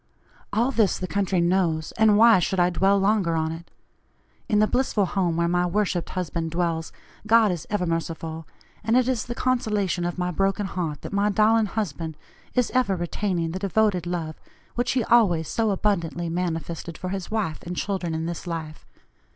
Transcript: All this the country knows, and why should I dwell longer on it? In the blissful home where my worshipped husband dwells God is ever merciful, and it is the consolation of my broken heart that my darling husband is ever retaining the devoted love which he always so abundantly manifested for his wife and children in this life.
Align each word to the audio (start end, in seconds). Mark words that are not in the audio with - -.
All 0.51 0.71
this 0.71 0.97
the 0.97 1.05
country 1.05 1.39
knows, 1.41 1.91
and 1.91 2.17
why 2.17 2.39
should 2.39 2.59
I 2.59 2.71
dwell 2.71 2.97
longer 2.97 3.35
on 3.35 3.51
it? 3.51 3.69
In 4.49 4.57
the 4.57 4.65
blissful 4.65 5.05
home 5.05 5.37
where 5.37 5.47
my 5.47 5.67
worshipped 5.67 6.09
husband 6.09 6.49
dwells 6.49 6.91
God 7.27 7.51
is 7.51 7.67
ever 7.69 7.85
merciful, 7.85 8.47
and 8.83 8.97
it 8.97 9.07
is 9.07 9.25
the 9.25 9.35
consolation 9.35 10.03
of 10.03 10.17
my 10.17 10.31
broken 10.31 10.65
heart 10.65 11.03
that 11.03 11.13
my 11.13 11.29
darling 11.29 11.67
husband 11.67 12.17
is 12.55 12.71
ever 12.71 12.95
retaining 12.95 13.51
the 13.51 13.59
devoted 13.59 14.07
love 14.07 14.41
which 14.73 14.93
he 14.93 15.03
always 15.03 15.47
so 15.47 15.69
abundantly 15.69 16.29
manifested 16.29 16.97
for 16.97 17.09
his 17.09 17.29
wife 17.29 17.61
and 17.61 17.77
children 17.77 18.15
in 18.15 18.25
this 18.25 18.47
life. 18.47 18.87